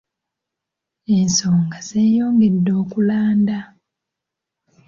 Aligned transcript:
Ensonga 1.17 1.77
zeeyongedde 1.89 2.71
okulanda. 2.81 3.59